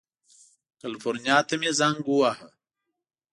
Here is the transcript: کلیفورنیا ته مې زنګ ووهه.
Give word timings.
کلیفورنیا 0.81 1.37
ته 1.47 1.55
مې 1.59 1.71
زنګ 1.79 1.97
ووهه. 2.07 2.47